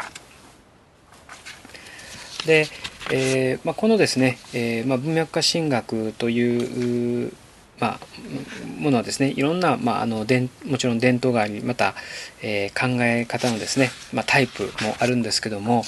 [2.46, 2.66] で、
[3.10, 7.32] えまあ、このですね、えまあ、文脈化神学という
[7.80, 8.00] まあ、
[8.78, 10.26] ものはですねいろんな、まあ、あの
[10.66, 11.94] もちろん伝統がありまた、
[12.42, 15.82] え、考え方のですね、まあ、タイプもあるんですけども、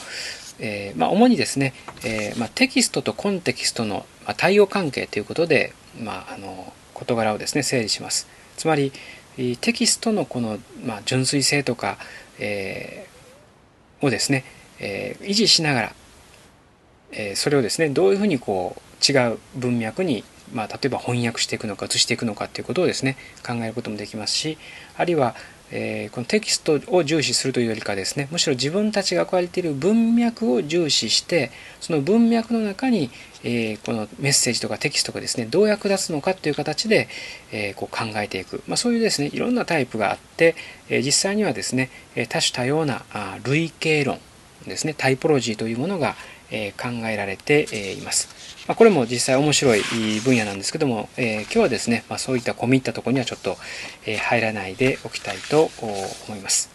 [0.59, 8.29] えまあ、主にですね、えま、テキストとコンテキストの、まあ、対応関係ということで、まあ、あの事柄をですね整理します。
[8.57, 8.93] つまり
[9.61, 11.99] テキストのこの、まあ、純粋性とか、
[12.39, 14.45] えー、をですね、
[14.79, 15.93] えー、維持しながら、
[17.13, 24.59] えー、それをですねどういうふうにこう違う文脈にまあ、例えば翻訳していくのか移していくのかっていうことをですね考えることもできますし
[24.97, 25.35] あるいは、
[25.71, 33.11] え、このテキストを重視するというよりかですねむしろ自分たちが置かれている文脈を重視してその文脈の中に、
[33.45, 37.09] え、このメッセージとかテキストがですねどう役立つのかという形で、
[37.51, 40.55] え、こう考えていく、まあ、そういうですねいろんなタイプがあって、
[40.89, 41.91] え実際にはですね
[42.29, 43.05] 多種多様な
[43.45, 44.19] 類型論
[44.67, 46.15] ですねタイポロジーというものが、
[46.51, 48.29] え考えられています。
[48.69, 49.81] ま、これも実際面白い
[50.25, 53.57] 分野なんですけども、えー、今日はですね、まあ、そういった込み入ったところにはちょっと、
[54.07, 56.71] え、入らないでおきたいと思います。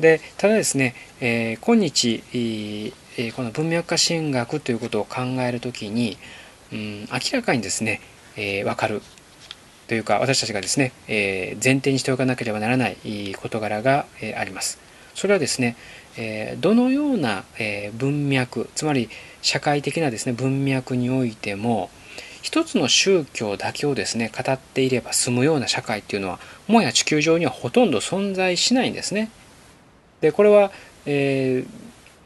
[0.00, 6.18] でただですね、え、今日、えこの文脈化神学ということを考えるときに、
[6.72, 8.00] うん、明らかにですね、
[8.36, 9.02] え分かる
[9.86, 14.78] というか私たちがですね、え前提にしておかなければならない事柄が、えあります。
[15.14, 15.76] それはですね、
[16.16, 19.08] えどのような、え文脈つまり
[19.44, 21.90] 社会的なですね文脈においても
[22.40, 29.30] 一つの宗教だけをですね語っていれば済むような社会っていうのはもはや地球上にはほとんど存在しないんですね。
[30.22, 30.72] でこれは、
[31.04, 31.68] えー、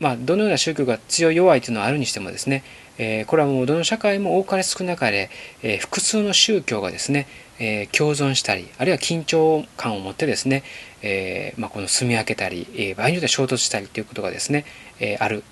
[0.00, 2.62] まあ、どのような宗教が強い弱いというのはあるにしてもですね、
[2.98, 5.30] えー、これはもうどの社会も多かれ少なかれ、
[5.62, 7.26] えー、複数の宗教がですね、
[7.60, 10.62] え共存したりあるいは緊張感を持ってですね、
[11.02, 14.64] えまあ、この住み分けたり、え場合によっては衝突したりということがですね、
[15.00, 15.42] えある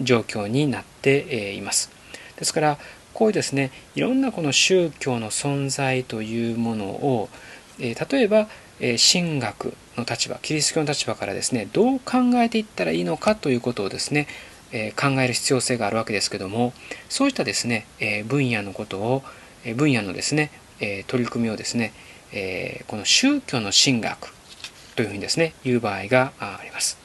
[0.00, 1.90] 状況になっています。
[2.36, 2.78] ですから
[3.14, 7.28] こういうですねいろんなこの宗教の存在というものを、
[7.80, 14.26] え例えば神学の立場キリスト教の立場からですねどう考えていったらいいのかということをですね、
[14.96, 16.72] 考える必要性があるわけですけども
[17.08, 17.86] そういったですね、
[18.26, 19.22] 分野のことを
[19.76, 20.50] 分野のですね、
[21.06, 21.92] 取り組みをですね、
[22.86, 24.34] この宗教の神学
[24.94, 26.98] というふうにですね言う場合があります。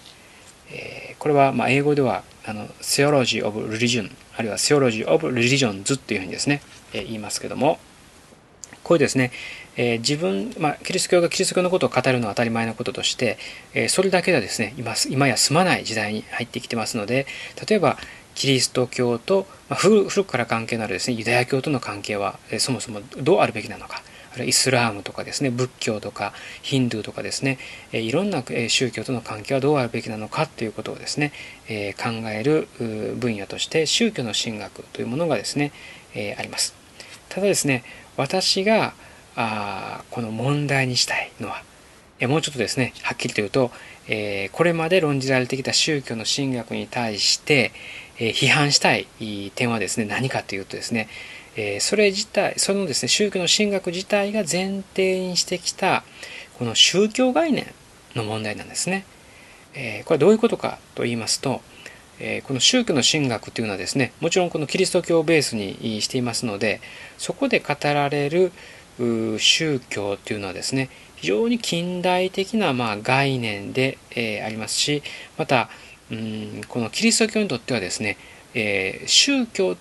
[1.20, 7.80] これは英語ではあの Theology of Religion あるいは Theology of Religions というふうにですね、言いますけども
[8.84, 9.32] こういうですね、
[9.78, 13.38] えー、自分、まあ、キリスト教がキリスト教のことを語るのは当たり前のこととして、
[13.74, 17.26] えー、それだけではですね今今や済まない時代に入ってきてますので
[17.68, 17.98] 例えば
[18.36, 24.02] キリスト教と、まあ、古くから関係のあるですねユダヤ教との関係は、えー、そもそもどうあるべきなのか
[24.34, 27.58] あるいはイスラームとかですね仏教とかヒンドゥーとかですね、
[27.92, 31.34] え、いろんな宗教との関係はどうあるべきなのかということをですね、
[31.68, 32.68] え、考える
[33.20, 35.74] 分野として宗教の神学というものがですね、
[36.16, 36.74] え、あります。
[37.28, 37.84] ただですね
[38.18, 38.94] 私が
[39.36, 41.64] あこの問題にしたいのは
[42.28, 43.72] もうちょっとですねはっきりと言うと、
[44.08, 47.72] えー、これまで論じられてきた宗教の神学に対して、
[48.20, 49.08] えー、批判したい
[49.56, 51.08] 点はですね何かというとですね、
[51.56, 56.04] えー、それ自体そのですね宗教の神学自体が前提にしてきた
[56.60, 57.68] この宗教概念
[58.16, 59.06] の問題なんですね。
[59.74, 61.62] えこれはどういうことかと言いますと、
[62.20, 66.82] えこの宗教の神学というのはですねもちろんこのキリスト教をベースにしていますので
[67.18, 68.52] そこで語られる
[68.98, 75.04] 宗教というのはですね非常に近代的なまあ概念で、えありますし
[75.38, 75.70] また
[76.12, 78.18] うんこのキリスト教にとってはですね、
[78.54, 79.78] え宗教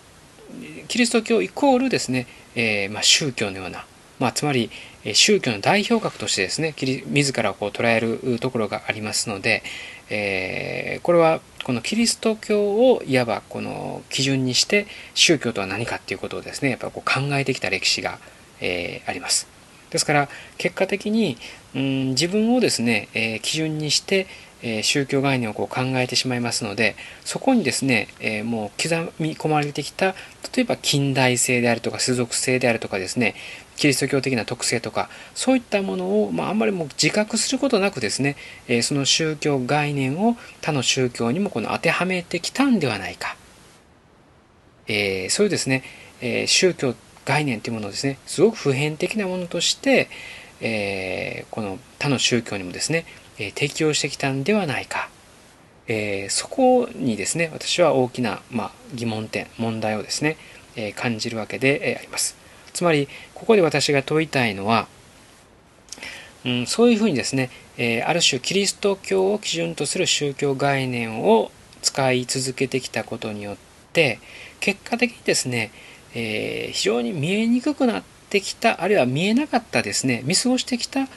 [0.89, 3.87] キリスト教イコールですね、えまあ、宗教のような、
[4.19, 4.71] まあ、つまり
[5.15, 6.75] 宗教の代表格としてですね
[7.07, 9.63] 自らをこう捉えるところがありますので、
[10.11, 18.19] えー、これはこのキリスト教をいわばこの基準にして宗教とは何かっていうことをですねやっぱこう考えてきた歴史が、
[18.61, 19.61] えー、あります。
[19.91, 21.37] ですから結果的に、
[21.75, 24.27] うん、自分をですね、えー、基準にして、
[24.63, 30.15] えー、宗教概念をこう考えてしまいますのでそこにですね、えー、もう刻み込まれてきた
[30.55, 33.35] 例えば近代性であるとか世俗性であるとかですね
[33.77, 38.37] キリスト教的な特性とかそういったものを、まあ、あんまりもう自覚することなくですね、
[38.69, 43.39] えその宗教概念を他の宗教にもこの当てはめてきたんではないか、
[44.87, 45.83] え、そういうですね、
[46.21, 50.09] え宗教って概念というものをですねすごく普遍的なものとして、
[50.61, 53.05] えこの他の宗教にもですね、
[53.39, 55.09] え適用してきたんではないか、
[55.87, 60.37] えそこにですね私は大きな、まあ、疑問点問題をですね、
[60.75, 62.37] え感じるわけでえあります。
[62.73, 64.89] つまりここで私が問いたいのは、
[66.45, 73.57] うん、そういうふうにですね、えある種キリスト教を基準とする宗教概念を使い続けてきたことによっ
[73.93, 74.19] て
[74.59, 75.71] 結果的にですね、
[76.15, 81.09] えー、非常に見えにくくなってきたあるいは見えなかったですね見過ごしてきた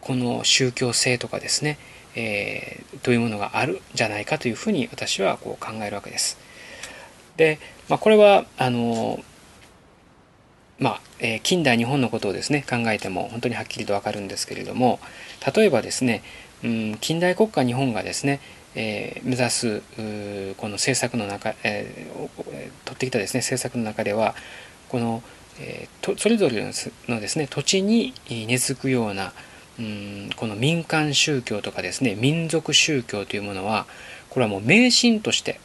[0.00, 1.78] この宗教性とかですね、
[2.16, 6.38] えー、というものがあるんじゃないかというふうに私はこう考えるわけです。
[7.36, 9.22] で、まあ、これはあの
[10.78, 14.98] まあ、えー、近代日本のことをですね考えても本当にはっきりと分かるんですけれども
[15.54, 16.22] 例えばですね、
[16.64, 18.40] うん、近代国家日本がですね、
[18.74, 19.82] えー、目指す
[20.56, 24.34] この政策の中、えー、取ってきたですね政策の中では
[24.88, 25.22] この、
[25.60, 26.62] えー、とそれぞれ
[27.08, 29.32] のですね土地に根付くような
[29.78, 33.86] うんこの民間宗教とかですね民族宗教というものは
[34.30, 35.60] これはもう迷信として、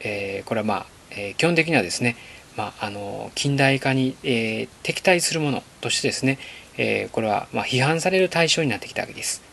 [0.00, 2.16] えー、これはまあ、えー、基本的にはですね、
[2.56, 6.38] まあ、あの近代化に、えー、敵対するものとしてですね、
[6.76, 9.49] えこれはまあ批判される対象になってきたわけです。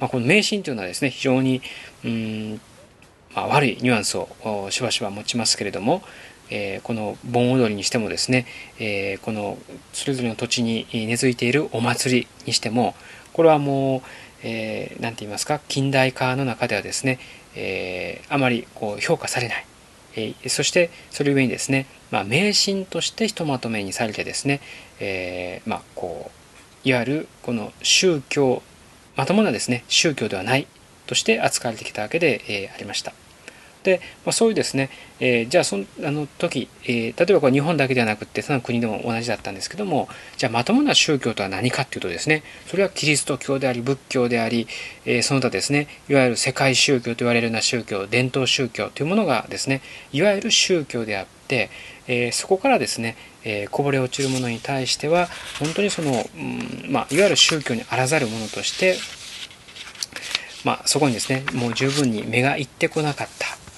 [0.00, 1.60] まあ、この迷信というのはですね非常に
[2.04, 2.60] うん、
[3.34, 4.28] まあ、悪いニュアンスを
[4.70, 6.02] しばしば持ちますけれども、
[6.50, 8.46] えー、この盆踊りにしてもですね、
[8.78, 9.58] えー、この
[9.92, 12.94] それぞれの土地に根付いているお祭りにしても
[13.32, 14.02] これはもう何、
[14.42, 17.18] えー、て言いますか近代化の中ではですね、
[17.54, 19.66] えー、あまりこう評価されない、
[20.16, 24.60] えー、そしてそれゆえにですね、まあ、迷信としてひとまとめにされてですね、
[24.98, 26.30] え、まあこ
[26.84, 28.62] ういわゆるこの宗教
[29.16, 30.66] まともなですね宗教ではない
[31.06, 33.12] として扱われてきたわけで、え、ありました。
[33.82, 44.66] で、まあ、そういうですね、えー、じゃあそのあの時、えー、例えばこれ日本だけではなくてその国でも同じだったんですけどもじゃあまともな宗教とは何かっていうとですねそれはキリスト教であり仏教であり、
[45.04, 49.80] えー、その他ですねいわゆる世界宗教と言われるような宗教伝統宗教というものがですね
[50.12, 51.70] いわゆる宗教であって、
[52.06, 58.96] え、そこからですね、えー、こぼれ落ちるものに対しては本当にその、うんまあ、いわゆる宗教にあらざるものとして
[60.64, 63.28] まあ、そこにですねもう十分に目がいってこなかっ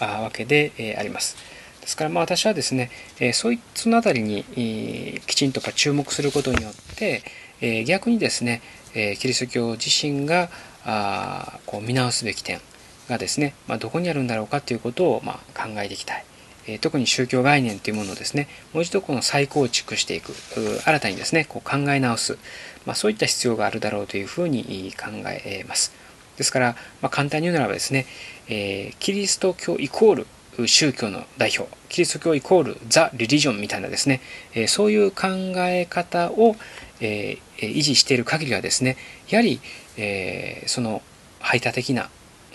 [0.01, 1.37] たわけで、えあります。
[1.81, 7.22] ですからまあ私はですね、えそいその辺りに、えきちんとか注目することによって、
[7.61, 8.62] え逆にですね、
[8.94, 10.51] えキリスト教自身が
[10.85, 12.61] あこう見直すべき点
[13.09, 16.25] がですね、まあ、どこにあるんだろうかということをまあ考えていきたい。
[16.66, 20.33] え特に宗教概念というものをですね、もう一度この再構築していく、
[20.85, 22.38] 新たにですね、こう考え直す、
[22.87, 25.92] まあ、そういった必要があるだろうというふうに考えます。
[26.37, 28.07] ですから、まあ、簡単に言うならばですね、
[28.48, 30.27] えー、キリスト教イコール
[30.66, 34.20] 宗教の代表キリスト教イコールザ・リリジョンみたいなですね、
[34.55, 36.57] えー、そういう考え方を、
[37.01, 38.96] えー、維持している限りはですね
[39.29, 39.61] やはり、
[39.96, 41.03] え、その
[41.40, 42.09] 排他的な、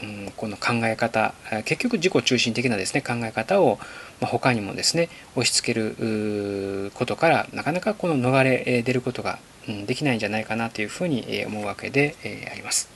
[0.04, 1.34] うん、この考え方
[1.66, 3.80] 結局自己中心的なですね考え方を、
[4.22, 9.40] まあ、他にもですね押し付けることからなかなかこの逃れ出ることが
[9.88, 12.16] できないんじゃないかなというふうに思うわけで
[12.52, 12.90] あります。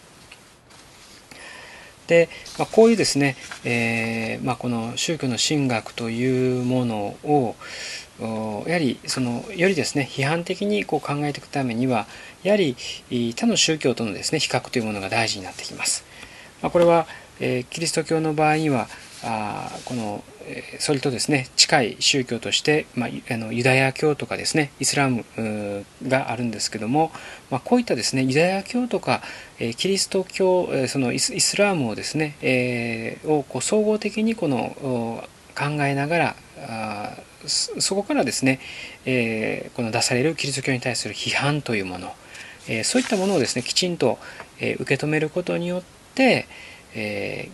[2.07, 7.55] で、まあ、こういうですね、えーまあ、この宗教の神学というものを
[8.67, 12.05] やはりそのよりですね批判的にこう考えていくためには
[12.43, 12.75] やはり
[13.33, 16.10] 他の宗教とのですね比較というものが大事になってきます。
[16.61, 17.07] まあ、これは、
[17.39, 18.87] え、キリスト教の場合には
[19.23, 20.23] あこの
[20.79, 25.23] それとですね近い宗教として、まあ、あのユダヤ教とかですねイスラム
[26.07, 27.11] があるんですけども、
[27.51, 29.21] まあ、こういったですねユダヤ教とか、
[29.59, 35.23] えキリスト教そのイスラムをですね、えー、をこう総合的にこの
[35.55, 38.59] 考えながらあそこからですね、
[39.05, 42.13] えー、この出されるキリスト教に対する批判というもの、
[42.67, 44.17] えー、そういったものをですねきちんと、
[44.59, 47.49] え受け止めることによって、え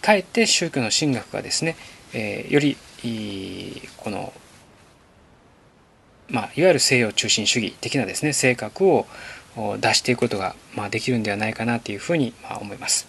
[0.00, 1.76] かえって宗教の神学がですね、
[2.14, 2.76] えー、より
[3.98, 4.32] この、
[6.28, 9.06] まあ、いわゆる西洋中心主義的なですね性格を
[9.80, 13.06] 出していくことが、まあ、できるんではないかなというふうに、まあ、思います。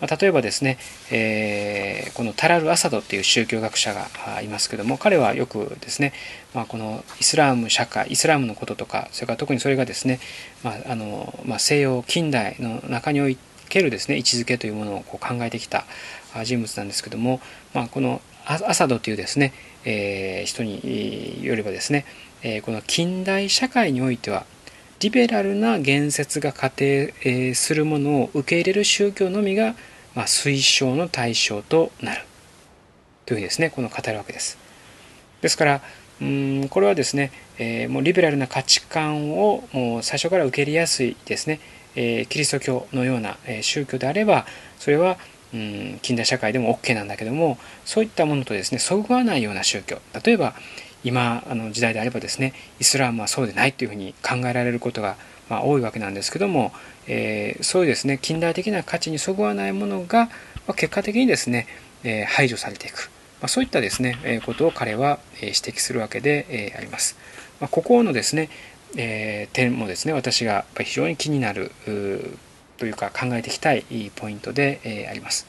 [0.00, 0.78] まあ、例えばですね、
[1.12, 6.12] えー、このタラル・アサドっていう宗教学者がいますけども彼はよくですね、
[6.54, 10.18] まあ、このイスラーム社会イスラームのこととかそれから特にそれがですね、
[10.64, 15.84] まああのまあ、西洋近代の中においてけるですね位置づけというものをこう考えてきた
[16.44, 17.40] 人物なんですけども、
[17.72, 19.52] まあ、このアサドというですね、
[19.84, 22.04] えー、人によればですね、
[22.42, 24.44] えー、この近代社会においては
[25.00, 29.74] リベラルな言説が仮定するものを受け入れる宗教のみが、
[30.14, 32.22] まあ、推奨の対象となる
[33.26, 34.58] というふうにですねこの語るわけです。
[35.40, 35.80] ですから
[36.20, 41.58] うんこれはですね、えー、もうリベラルな価値観をもう最初から受け入れやすいですね、
[41.94, 44.46] えー、キリスト教のような、え宗教であれば
[44.78, 45.18] それは
[45.54, 50.54] うん近代社会でも OK なんだけどもそういったものとですねそぐわないような宗教例えば
[51.04, 55.16] 今あの時代であればですねイスラムはそうでないというふうに考えられることが、
[55.48, 56.72] まあ、多いわけなんですけども、
[57.06, 60.30] えー、そういうですね近代的な価値にそぐわないものが、ま
[60.68, 61.66] あ、結果的にですね、
[62.04, 67.16] えー、排除されていく、まあ、そういったですね、えー、ことを彼は、え指摘するわけで、えあります。
[67.60, 68.48] まあ、ここのですね、
[68.96, 71.70] え点もですね私が非常に気になる
[72.78, 73.84] というか考えていきたい
[74.14, 75.46] ポイントで、えあります。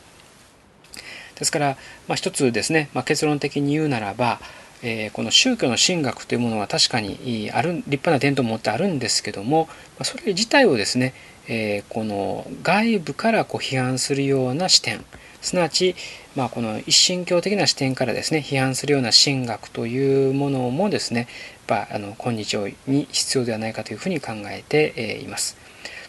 [1.36, 1.78] ですから、
[2.08, 4.40] まあ、一つですね、まあ、結論的に言うならば、
[4.84, 11.14] えー、この宗教の神学というものは確かにある立派な伝統を持ってあるんですけどもまそれ自体をですね、
[11.48, 15.04] えー、この外部からこう批判するような視点
[15.44, 15.96] すなわち、
[16.36, 21.28] まあ、この一神教的な視点からですね批判するような神学というものもですね
[21.68, 25.58] やっぱあの今日に必要ではないかというふうに考えています。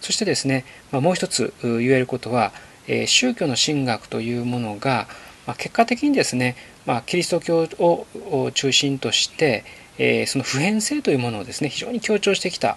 [0.00, 2.52] そしてですね、まあ、もう一つ言えることは、
[2.86, 5.08] え、宗教の神学というものが、
[5.46, 9.64] まあ、結果的にですね、まあ、キリスト教を中心として、
[9.96, 12.76] え、その普遍性というものをですね非常に強調してきた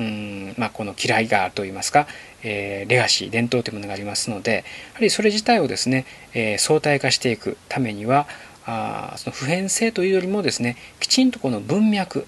[0.00, 2.06] うんまあ、この嫌いがといいますか、
[2.42, 8.26] えー、レガシー伝統というものがありますのでやはりそれ自体をですね、えー、相対化していくためには
[8.66, 12.26] あその普遍性というよりもですねきちんとこの文脈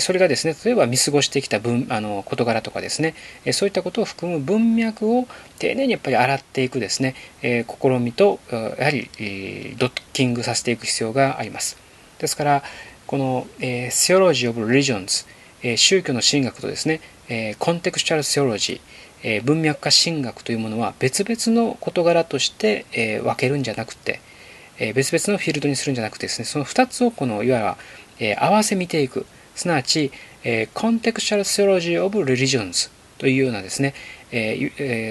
[0.00, 3.14] それがですね例えば見過ごしてきた文あの事柄とかですね
[3.52, 5.28] そういったことを含む文脈を
[5.60, 9.08] 丁寧にやっぱり洗っていくですねえ試みとやはり
[9.78, 11.78] ドッキングさせていく必要があります。
[12.18, 12.62] ですから
[13.06, 15.24] この Theology of Religions
[15.76, 17.00] 宗教の神学とですね
[17.58, 24.20] コンテクスチャル・セオロジー文脈化神学というものは別々の事柄として分けるんじゃなくて
[24.94, 27.76] 別々のフィールドにするんじゃなくてですねその2つをこのいわ
[28.18, 29.26] ゆる合わせ見ていく。
[29.56, 30.12] すなわち、
[30.44, 33.94] えー、Contextual Theology of Religions というようなですね、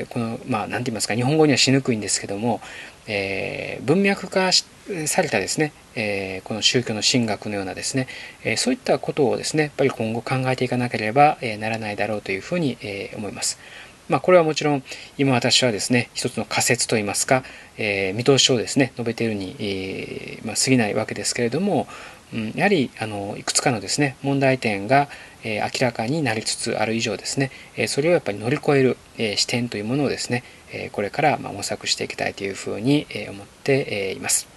[0.09, 2.61] この、まあ、なんて言いますか、日本語にはしにくいんですけども、
[3.07, 8.07] えー、文脈化されたですね、えー、この宗教の神学のようなですね、
[8.43, 12.77] え、そういったことをですね、やっぱり今後考えていかなければならないだろうというふうに
[13.15, 13.59] 思います。
[14.07, 14.83] まあ、これはもちろん
[15.17, 17.43] 今私はですね一つの仮説といいますか、
[17.77, 21.87] えー、見通しをですね述べているに、えーまあ、過ぎないわけですけれども、
[22.33, 25.07] うん、やはりあのいくつかのですね問題点が、
[25.43, 30.43] えー、明らかになりつつある以上ですね、え、それをやっぱり乗り越える、え、視点というものをですね、
[30.75, 34.47] え、これからま模索していきたいというふうに、思っています。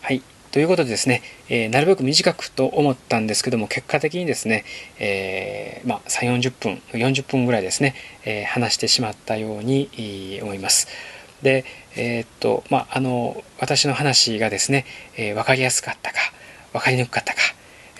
[0.00, 4.64] はいということでですね、え、なるべく短くと思ったんですけども、結果的にですね、
[4.98, 10.88] えー、まあ、3、40分、40分ぐらいですね、え、話してしまったように思います。
[11.42, 11.64] で、
[11.94, 16.18] えー、っと、まあ、あの、私の話がですね、え分かりやすかったか、
[16.72, 17.40] 分かりにくかったか、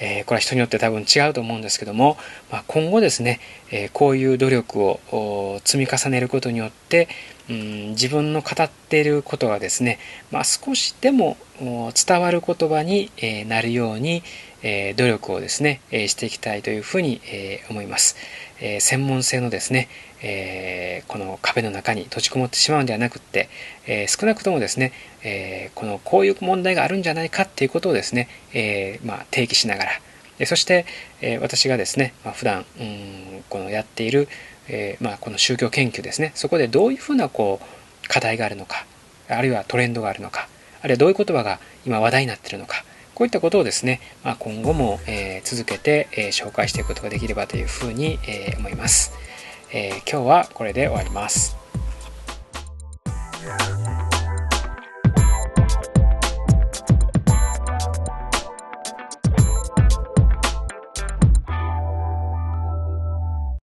[0.01, 2.17] えこれは人によって多分違うと思うんですけども、
[2.51, 3.39] まあ、今後ですね、
[3.71, 7.09] えこういう努力を積み重ねることによって、
[7.49, 9.99] うん、自分の語っていることがですね、
[10.31, 13.11] まあ、少しでも伝わる言葉に
[13.47, 14.23] なるように
[14.97, 17.21] 努力をですねしていきたいというふうに
[17.69, 18.17] 思います。
[18.79, 19.89] 専門性のですね
[20.23, 23.49] えこの壁の中に閉じこもってしまうんではなくって
[23.87, 24.93] え少なくともですね
[25.23, 29.85] えこのこういう問題があるんじゃないかっていうことをですねえまあ提起しなが
[30.39, 30.87] らそして
[31.21, 32.65] え私がですねま普段
[33.49, 34.29] このやっている
[34.69, 38.87] え、まあ、この宗教研究ですねそこでどういうふうなこう課題があるのか
[39.29, 40.49] あるいはトレンドがあるのか
[40.83, 42.85] あるいはどういう言葉が今話題になってるのか
[43.21, 49.13] こういったことをですね、まあ、今後も、え、続けて、え、紹介していくことができればというふうに、え思います、
[49.73, 51.57] えー、今日はこれで終わります。